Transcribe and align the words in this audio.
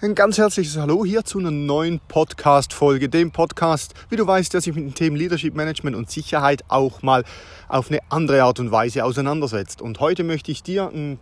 Ein 0.00 0.14
ganz 0.14 0.38
herzliches 0.38 0.76
Hallo 0.76 1.04
hier 1.04 1.24
zu 1.24 1.38
einer 1.38 1.50
neuen 1.50 2.00
Podcast-Folge, 2.00 3.08
dem 3.08 3.30
Podcast, 3.30 3.94
wie 4.10 4.16
du 4.16 4.26
weißt, 4.26 4.52
der 4.52 4.60
sich 4.60 4.74
mit 4.74 4.84
den 4.84 4.94
Themen 4.94 5.16
Leadership 5.16 5.54
Management 5.54 5.96
und 5.96 6.10
Sicherheit 6.10 6.64
auch 6.68 7.02
mal 7.02 7.24
auf 7.68 7.90
eine 7.90 8.00
andere 8.10 8.42
Art 8.42 8.60
und 8.60 8.70
Weise 8.70 9.04
auseinandersetzt. 9.04 9.80
Und 9.80 10.00
heute 10.00 10.24
möchte 10.24 10.52
ich 10.52 10.62
dir 10.62 10.88
einen 10.88 11.18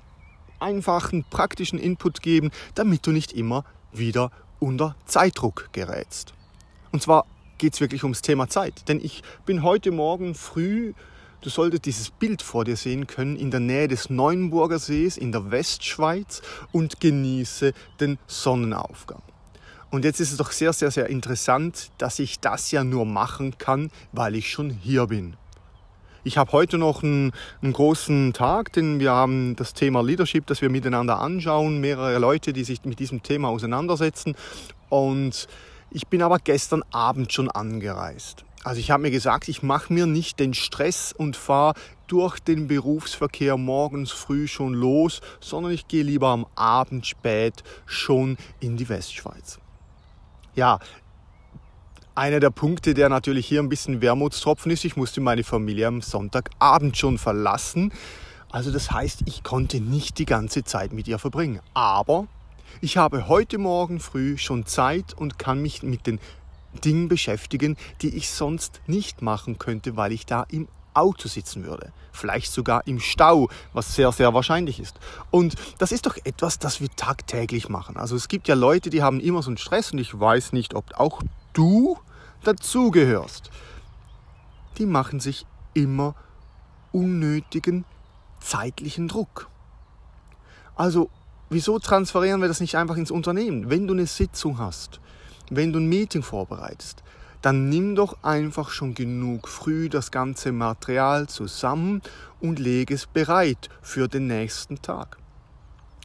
einfachen, 0.59 1.25
praktischen 1.31 1.79
Input 1.79 2.23
geben, 2.23 2.51
damit 2.75 3.07
du 3.07 3.13
nicht 3.13 3.33
immer 3.33 3.65
wieder 3.93 4.31
unter 4.59 4.97
Zeitdruck 5.07 5.69
gerätst. 5.73 6.35
Und 6.93 7.03
zwar 7.03 7.27
geht 7.59 7.75
es 7.75 7.81
wirklich 7.81 8.03
ums 8.03 8.23
Thema 8.23 8.49
Zeit. 8.49 8.89
Denn 8.89 9.01
ich 9.01 9.23
bin 9.47 9.63
heute 9.63 9.91
Morgen 9.93 10.35
früh 10.35 10.95
Du 11.43 11.51
solltest 11.51 11.87
dieses 11.87 12.11
Bild 12.11 12.41
vor 12.41 12.65
dir 12.65 12.77
sehen 12.77 13.09
können 13.09 13.35
in 13.35 13.51
der 13.51 13.59
Nähe 13.59 13.89
des 13.89 14.11
Neuenburger 14.11 14.79
Sees 14.79 15.17
in 15.17 15.33
der 15.33 15.51
Westschweiz 15.51 16.41
und 16.71 17.01
genieße 17.01 17.73
den 17.99 18.19
Sonnenaufgang. 18.29 19.23
Und 19.91 20.05
jetzt 20.05 20.21
ist 20.21 20.31
es 20.31 20.37
doch 20.37 20.53
sehr, 20.53 20.73
sehr, 20.73 20.93
sehr 20.93 21.09
interessant, 21.09 21.91
dass 21.99 22.21
ich 22.21 22.39
das 22.39 22.71
ja 22.71 22.85
nur 22.85 23.05
machen 23.07 23.59
kann, 23.59 23.91
weil 24.13 24.37
ich 24.37 24.53
schon 24.53 24.71
hier 24.71 25.09
bin. 25.09 25.37
Ich 26.23 26.39
habe 26.39 26.53
heute 26.53 26.79
noch 26.79 27.03
einen, 27.03 27.33
einen, 27.61 27.73
großen 27.73 28.33
Tag, 28.33 28.73
denn 28.75 29.01
wir 29.01 29.11
haben 29.11 29.57
das 29.57 29.75
Thema 29.75 30.01
Leadership, 30.01 30.47
das 30.47 30.63
wir 30.63 30.71
miteinander 30.71 31.19
anschauen, 31.19 31.81
mehrere 31.81 32.21
Leute, 32.21 32.53
die 32.53 32.63
sich 32.63 32.85
mit 32.85 33.01
diesem 33.01 33.25
Thema 33.25 33.49
auseinandersetzen. 33.49 34.37
Und 34.89 35.49
ich 35.95 36.07
bin 36.09 36.23
aber 36.23 36.39
gestern 36.39 36.83
Abend 36.91 37.33
schon 37.33 37.51
angereist. 37.51 38.45
Also 38.65 38.81
ich 38.81 38.91
habe 38.91 39.03
mir 39.03 39.11
gesagt, 39.11 39.49
ich 39.49 39.63
mache 39.63 39.93
mir 39.93 40.07
nicht 40.07 40.39
den 40.39 40.55
Stress 40.55 41.13
und 41.13 41.37
fahre 41.37 41.75
durch 42.07 42.39
den 42.39 42.69
Berufsverkehr 42.69 43.57
morgens 43.57 44.13
früh 44.13 44.47
schon 44.47 44.75
los, 44.75 45.21
sondern 45.41 45.73
ich 45.73 45.89
gehe 45.89 46.05
lieber 46.05 46.29
am 46.29 46.47
Abend 46.55 47.07
spät 47.07 47.65
schon 47.87 48.37
in 48.61 48.77
die 48.77 48.89
Westschweiz. 48.89 49.59
Ja, 50.55 50.79
einer 52.15 52.41
der 52.41 52.51
Punkte, 52.51 52.95
der 52.95 53.09
natürlich 53.09 53.47
hier 53.47 53.61
ein 53.61 53.69
bisschen 53.69 54.01
Wermutstropfen 54.01 54.71
ist, 54.71 54.85
ich 54.85 54.97
musste 54.97 55.21
meine 55.21 55.45
Familie 55.45 55.89
am 55.89 56.03
Sonntagabend 56.03 56.97
schon 56.97 57.19
verlassen. 57.19 57.93
Also 58.51 58.71
das 58.71 58.91
heißt, 58.91 59.23
ich 59.25 59.43
konnte 59.43 59.81
nicht 59.81 60.19
die 60.19 60.27
ganze 60.27 60.63
Zeit 60.63 60.93
mit 60.93 61.09
ihr 61.09 61.19
verbringen. 61.19 61.61
Aber 61.73 62.29
ich 62.81 62.97
habe 62.97 63.29
heute 63.29 63.59
Morgen 63.59 64.01
früh 64.01 64.39
schon 64.39 64.67
Zeit 64.67 65.15
und 65.15 65.39
kann 65.39 65.61
mich 65.61 65.83
mit 65.83 66.07
den 66.07 66.21
Dingen 66.85 67.09
beschäftigen, 67.09 67.77
die 68.01 68.17
ich 68.17 68.31
sonst 68.31 68.81
nicht 68.87 69.23
machen 69.23 69.59
könnte, 69.59 69.97
weil 69.97 70.13
ich 70.13 70.27
da 70.27 70.45
im 70.49 70.69
Auto 70.95 71.29
sitzen 71.29 71.65
würde. 71.65 71.93
Vielleicht 72.13 72.53
sogar 72.53 72.87
im 72.87 73.01
Stau, 73.01 73.49
was 73.73 73.95
sehr, 73.95 74.13
sehr 74.13 74.35
wahrscheinlich 74.35 74.81
ist. 74.81 74.99
Und 75.31 75.55
das 75.79 75.93
ist 75.93 76.07
doch 76.07 76.17
etwas, 76.25 76.59
das 76.59 76.81
wir 76.81 76.89
tagtäglich 76.91 77.69
machen. 77.69 77.97
Also 77.97 78.17
es 78.17 78.29
gibt 78.29 78.49
ja 78.49 78.55
Leute, 78.55 78.91
die 78.91 79.03
haben 79.03 79.21
immer 79.21 79.43
so 79.43 79.51
einen 79.51 79.59
Stress 79.59 79.93
und 79.93 79.99
ich 79.99 80.19
weiß 80.19 80.53
nicht, 80.53 80.75
ob 80.75 80.95
auch 80.99 81.23
du 81.53 81.99
dazugehörst. 82.43 83.51
Die 84.79 84.87
machen 84.87 85.21
sich 85.21 85.47
immer 85.75 86.15
unnötigen 86.93 87.85
zeitlichen 88.41 89.09
Druck. 89.09 89.49
Also 90.75 91.11
wieso 91.53 91.79
transferieren 91.79 92.41
wir 92.41 92.49
das 92.49 92.61
nicht 92.61 92.77
einfach 92.77 92.97
ins 92.97 93.11
Unternehmen? 93.11 93.71
Wenn 93.71 93.87
du 93.87 93.95
eine 93.95 94.07
Sitzung 94.07 94.59
hast, 94.59 95.01
wenn 95.51 95.73
du 95.73 95.79
ein 95.81 95.89
Meeting 95.89 96.23
vorbereitest, 96.23 97.03
dann 97.43 97.69
nimm 97.69 97.95
doch 97.95 98.23
einfach 98.23 98.71
schon 98.71 98.95
genug 98.95 99.49
früh 99.49 99.89
das 99.89 100.11
ganze 100.11 100.53
Material 100.53 101.29
zusammen 101.29 102.01
und 102.41 102.59
lege 102.59 102.95
es 102.95 103.07
bereit 103.07 103.69
für 103.83 104.09
den 104.09 104.29
nächsten 104.29 104.81
Tag. 104.81 105.19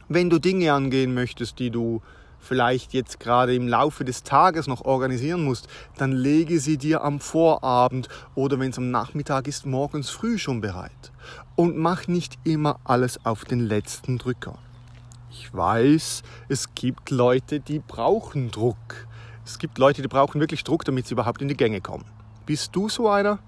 Wenn 0.08 0.30
du 0.30 0.38
Dinge 0.38 0.72
angehen 0.72 1.14
möchtest, 1.14 1.58
die 1.58 1.70
du 1.70 2.02
vielleicht 2.40 2.92
jetzt 2.92 3.20
gerade 3.20 3.54
im 3.54 3.68
Laufe 3.68 4.04
des 4.04 4.22
Tages 4.22 4.66
noch 4.66 4.84
organisieren 4.84 5.44
musst, 5.44 5.68
dann 5.96 6.12
lege 6.12 6.60
sie 6.60 6.78
dir 6.78 7.02
am 7.04 7.20
Vorabend 7.20 8.08
oder 8.34 8.58
wenn 8.58 8.70
es 8.70 8.78
am 8.78 8.90
Nachmittag 8.90 9.48
ist, 9.48 9.66
morgens 9.66 10.10
früh 10.10 10.38
schon 10.38 10.60
bereit. 10.60 11.12
Und 11.56 11.76
mach 11.76 12.06
nicht 12.06 12.38
immer 12.44 12.80
alles 12.84 13.24
auf 13.24 13.44
den 13.44 13.60
letzten 13.60 14.18
Drücker. 14.18 14.58
Ich 15.30 15.52
weiß, 15.52 16.22
es 16.48 16.74
gibt 16.74 17.10
Leute, 17.10 17.60
die 17.60 17.80
brauchen 17.80 18.50
Druck. 18.50 19.06
Es 19.44 19.58
gibt 19.58 19.78
Leute, 19.78 20.02
die 20.02 20.08
brauchen 20.08 20.40
wirklich 20.40 20.64
Druck, 20.64 20.84
damit 20.84 21.06
sie 21.06 21.14
überhaupt 21.14 21.42
in 21.42 21.48
die 21.48 21.56
Gänge 21.56 21.80
kommen. 21.80 22.04
Bist 22.46 22.74
du 22.74 22.88
so 22.88 23.08
einer, 23.08 23.38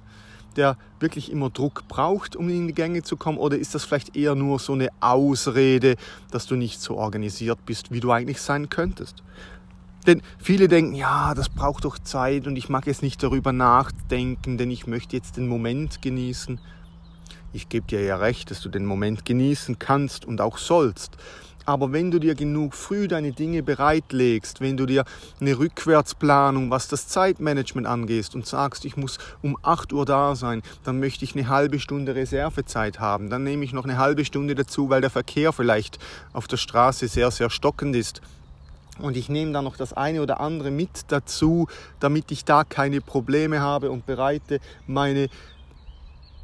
der 0.57 0.77
wirklich 0.99 1.31
immer 1.31 1.51
Druck 1.51 1.89
braucht, 1.89 2.37
um 2.37 2.49
in 2.49 2.67
die 2.67 2.75
Gänge 2.75 3.03
zu 3.03 3.17
kommen? 3.17 3.39
Oder 3.39 3.59
ist 3.59 3.75
das 3.75 3.85
vielleicht 3.85 4.17
eher 4.17 4.35
nur 4.35 4.59
so 4.59 4.75
eine 4.75 4.89
Ausrede, 5.01 5.97
dass 6.31 6.47
du 6.47 6.57
nicht 6.57 6.81
so 6.81 6.97
organisiert 6.97 7.65
bist, 7.65 7.91
wie 7.91 8.01
du 8.01 8.11
eigentlich 8.11 8.41
sein 8.41 8.69
könntest? 8.69 9.23
Denn 10.07 10.23
viele 10.39 10.69
denken, 10.69 10.95
ja, 10.95 11.35
das 11.35 11.49
braucht 11.49 11.85
doch 11.85 11.99
Zeit 11.99 12.47
und 12.47 12.57
ich 12.57 12.69
mag 12.69 12.87
jetzt 12.87 13.03
nicht 13.03 13.23
darüber 13.23 13.53
nachdenken, 13.53 14.57
denn 14.57 14.71
ich 14.71 14.87
möchte 14.87 15.17
jetzt 15.17 15.37
den 15.37 15.47
Moment 15.47 16.01
genießen. 16.01 16.59
Ich 17.53 17.69
gebe 17.69 17.87
dir 17.87 18.03
ja 18.03 18.17
recht, 18.17 18.51
dass 18.51 18.61
du 18.61 18.69
den 18.69 18.87
Moment 18.87 19.25
genießen 19.25 19.79
kannst 19.79 20.25
und 20.25 20.41
auch 20.41 20.57
sollst. 20.57 21.17
Aber 21.67 21.93
wenn 21.93 22.11
du 22.11 22.19
dir 22.19 22.35
genug 22.35 22.75
früh 22.75 23.07
deine 23.07 23.33
Dinge 23.33 23.63
bereitlegst, 23.63 24.61
wenn 24.61 24.77
du 24.77 24.87
dir 24.87 25.05
eine 25.41 25.59
Rückwärtsplanung, 25.59 26.71
was 26.71 26.89
das 26.89 27.09
Zeitmanagement 27.09 27.87
angeht 27.87 28.35
und 28.35 28.47
sagst, 28.47 28.85
ich 28.85 28.97
muss 28.97 29.19
um 29.43 29.57
8 29.63 29.93
Uhr 29.93 30.05
da 30.05 30.35
sein, 30.35 30.63
dann 30.85 30.99
möchte 31.01 31.25
ich 31.25 31.35
eine 31.35 31.49
halbe 31.49 31.79
Stunde 31.79 32.15
Reservezeit 32.15 32.99
haben. 32.99 33.31
Dann 33.31 33.45
nehme 33.45 33.65
ich 33.65 33.73
noch 33.73 33.85
eine 33.85 33.99
halbe 33.99 34.25
Stunde 34.25 34.55
dazu, 34.55 34.91
weil 34.91 35.01
der 35.01 35.11
Verkehr 35.11 35.53
vielleicht 35.53 35.99
auf 36.33 36.49
der 36.49 36.57
Straße 36.57 37.09
sehr, 37.09 37.31
sehr 37.31 37.51
stockend 37.51 37.95
ist. 37.95 38.21
Und 38.99 39.17
ich 39.17 39.29
nehme 39.29 39.53
dann 39.53 39.65
noch 39.65 39.77
das 39.77 39.93
eine 39.93 40.23
oder 40.23 40.41
andere 40.41 40.71
mit 40.71 40.91
dazu, 41.09 41.69
damit 42.01 42.31
ich 42.31 42.45
da 42.45 42.65
keine 42.65 43.01
Probleme 43.01 43.61
habe 43.61 43.91
und 43.91 44.07
bereite 44.07 44.61
meine 44.87 45.29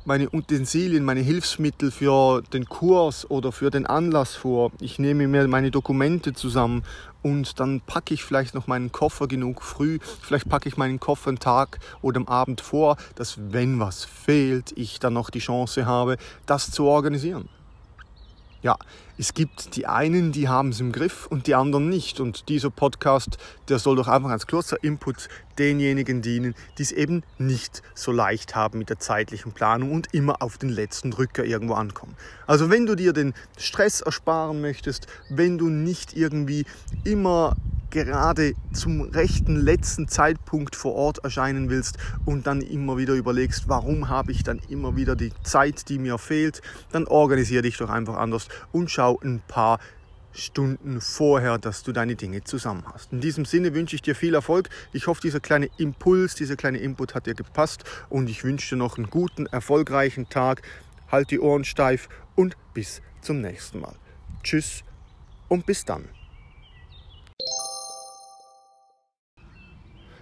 meine 0.07 0.29
Utensilien, 0.33 1.05
meine 1.05 1.21
Hilfsmittel 1.21 1.91
für 1.91 2.43
den 2.53 2.67
Kurs 2.67 3.29
oder 3.29 3.53
für 3.53 3.71
den 3.71 3.87
Anlass 3.87 4.35
vor. 4.35 4.71
Ich 4.81 4.99
nehme 4.99 5.27
mir 5.27 5.49
meine 5.49 5.71
Dokumente 5.71 6.33
zusammen 6.33 6.85
und 7.23 7.59
dann 7.59 7.81
packe 7.81 8.15
ich 8.15 8.23
vielleicht 8.23 8.55
noch 8.55 8.69
meinen 8.69 8.93
Koffer 8.93 9.27
genug 9.27 9.63
früh. 9.63 9.99
Vielleicht 10.23 10.49
packe 10.49 10.69
ich 10.69 10.77
meinen 10.77 11.01
Koffer 11.01 11.29
einen 11.29 11.41
Tag 11.41 11.81
oder 12.03 12.19
am 12.19 12.29
Abend 12.29 12.61
vor, 12.61 12.97
dass 13.17 13.37
wenn 13.53 13.81
was 13.81 14.05
fehlt, 14.05 14.73
ich 14.77 15.01
dann 15.01 15.15
noch 15.15 15.31
die 15.31 15.41
Chance 15.41 15.87
habe, 15.87 16.19
das 16.47 16.71
zu 16.71 16.85
organisieren. 16.85 17.49
Ja, 18.63 18.77
es 19.19 19.33
gibt 19.33 19.77
die 19.77 19.87
einen, 19.87 20.33
die 20.33 20.49
haben 20.49 20.71
es 20.71 20.81
im 20.81 20.93
Griff 20.93 21.27
und 21.27 21.47
die 21.47 21.55
anderen 21.55 21.89
nicht. 21.89 22.21
Und 22.21 22.49
dieser 22.49 22.71
Podcast, 22.71 23.39
der 23.69 23.79
soll 23.79 23.97
doch 23.97 24.09
einfach 24.09 24.31
als 24.31 24.47
kurzer 24.47 24.83
Input 24.83 25.29
denjenigen 25.59 26.21
dienen, 26.21 26.55
die 26.77 26.83
es 26.83 26.93
eben 26.93 27.23
nicht 27.39 27.83
so 27.95 28.13
leicht 28.13 28.55
haben 28.55 28.79
mit 28.79 28.91
der 28.91 28.99
zeitlichen 28.99 29.53
Planung 29.53 29.93
und 29.93 30.13
immer 30.13 30.43
auf 30.43 30.59
den 30.59 30.69
letzten 30.69 31.11
Drücker 31.11 31.45
irgendwo 31.45 31.75
ankommen. 31.75 32.15
Also 32.47 32.69
wenn 32.69 32.85
du 32.85 32.95
dir 32.95 33.13
den 33.13 33.33
Stress 33.57 34.03
ersparen 34.03 34.61
möchtest, 34.61 35.07
wenn 35.31 35.57
du 35.57 35.69
nicht 35.69 36.15
irgendwie 36.15 36.67
immer 37.05 37.57
gerade 37.97 38.53
zum 38.73 39.01
rechten 39.01 39.57
letzten 39.57 40.09
Zeitpunkt 40.09 40.77
vor 40.77 40.95
Ort 40.95 41.25
erscheinen 41.25 41.71
willst 41.71 41.97
und 42.25 42.47
dann 42.47 42.61
immer 42.61 42.99
wieder 42.99 43.15
überlegst, 43.15 43.69
warum 43.69 44.11
habe 44.11 44.33
ich 44.33 44.43
dann 44.43 44.61
immer 44.69 44.97
wieder 44.97 45.17
die 45.17 45.33
Zeit, 45.43 45.89
die 45.89 45.99
mir 45.99 46.19
fehlt, 46.19 46.61
dann 46.93 47.07
organisiere 47.07 47.63
dich 47.63 47.79
doch 47.79 47.89
einfach 47.89 48.17
anders 48.17 48.49
und 48.73 48.91
schau 48.91 49.06
ein 49.15 49.43
paar 49.47 49.79
Stunden 50.33 51.01
vorher, 51.01 51.59
dass 51.59 51.83
du 51.83 51.93
deine 51.93 52.15
Dinge 52.15 52.45
zusammen 52.45 52.85
hast. 52.93 53.13
In 53.13 53.21
diesem 53.21 53.45
Sinne 53.45 53.75
wünsche 53.75 53.97
ich 53.97 54.03
dir 54.03 54.15
viel 54.15 54.35
Erfolg. 54.35 54.69
Ich 54.93 55.07
hoffe, 55.07 55.21
dieser 55.21 55.41
kleine 55.41 55.71
Impuls, 55.79 56.35
dieser 56.35 56.57
kleine 56.57 56.79
Input 56.79 57.15
hat 57.15 57.27
dir 57.27 57.35
gepasst 57.35 57.85
und 58.09 58.29
ich 58.29 58.45
wünsche 58.45 58.75
dir 58.75 58.79
noch 58.79 58.99
einen 58.99 59.11
guten, 59.11 59.47
erfolgreichen 59.47 60.29
Tag. 60.29 60.63
halt 61.09 61.31
die 61.31 61.39
Ohren 61.39 61.65
steif 61.65 62.09
und 62.35 62.57
bis 62.75 63.01
zum 63.21 63.41
nächsten 63.41 63.81
Mal. 63.81 63.95
Tschüss 64.43 64.83
und 65.49 65.65
bis 65.65 65.85
dann. 65.85 66.16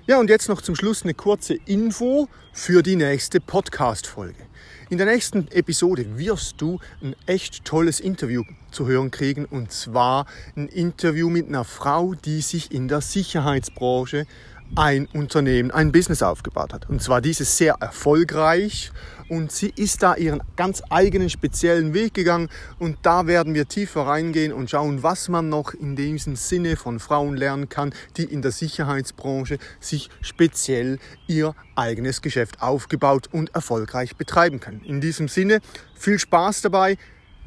Ja, 0.07 0.21
und 0.21 0.29
jetzt 0.29 0.51
noch 0.51 0.61
zum 0.61 0.77
Schluss 0.77 1.03
eine 1.03 1.15
kurze 1.15 1.55
Info 1.65 2.29
für 2.53 2.83
die 2.83 2.95
nächste 2.95 3.41
Podcast-Folge. 3.41 4.45
In 4.91 4.99
der 4.99 5.07
nächsten 5.07 5.49
Episode 5.49 6.19
wirst 6.19 6.61
du 6.61 6.79
ein 7.03 7.17
echt 7.25 7.65
tolles 7.65 8.01
Interview 8.01 8.43
zu 8.71 8.87
hören 8.87 9.11
kriegen 9.11 9.47
und 9.47 9.73
zwar 9.73 10.27
ein 10.57 10.69
Interview 10.69 11.31
mit 11.31 11.49
einer 11.49 11.65
Frau, 11.65 12.13
die 12.13 12.43
sich 12.43 12.71
in 12.71 12.87
der 12.87 13.01
Sicherheitsbranche 13.01 14.27
ein 14.77 15.07
Unternehmen, 15.13 15.71
ein 15.71 15.93
Business 15.93 16.23
aufgebaut 16.23 16.73
hat. 16.73 16.89
Und 16.89 17.03
zwar 17.03 17.21
dieses 17.21 17.57
sehr 17.57 17.75
erfolgreich 17.81 18.91
und 19.29 19.53
sie 19.53 19.73
ist 19.75 20.03
da 20.03 20.17
ihren 20.17 20.43
ganz 20.57 20.83
eigenen 20.91 21.31
speziellen 21.31 21.95
Weg 21.95 22.15
gegangen 22.15 22.49
und 22.79 22.99
da 23.03 23.27
werden 23.27 23.55
wir 23.55 23.69
tiefer 23.69 24.03
reingehen 24.03 24.53
und 24.53 24.71
schauen, 24.71 25.03
was 25.03 25.29
man 25.29 25.49
noch 25.49 25.73
in 25.75 25.97
diesem 25.97 26.37
Sinne 26.37 26.77
von 26.77 26.99
Frauen 26.99 27.37
lernen 27.37 27.69
kann, 27.69 27.95
die 28.17 28.25
in 28.25 28.43
der 28.43 28.51
Sicherheitsbranche 28.51 29.59
sich 29.81 30.11
speziell 30.21 30.99
ihr 31.27 31.55
eigenes 31.77 32.21
Geschäft 32.21 32.61
aufgebaut 32.61 33.29
und 33.33 33.55
erfolgreich 33.55 34.17
betreiben 34.17 34.61
können. 34.61 34.83
In 34.85 35.01
diesem 35.01 35.29
Sinne 35.29 35.61
viel 35.95 36.19
Spaß 36.19 36.63
dabei. 36.63 36.97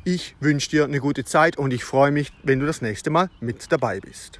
Ich 0.03 0.35
wünsche 0.39 0.69
dir 0.69 0.85
eine 0.85 0.99
gute 0.99 1.25
Zeit 1.25 1.57
und 1.57 1.73
ich 1.73 1.83
freue 1.83 2.11
mich, 2.11 2.31
wenn 2.43 2.59
du 2.59 2.65
das 2.65 2.81
nächste 2.81 3.09
Mal 3.09 3.29
mit 3.41 3.71
dabei 3.71 3.99
bist. 3.99 4.39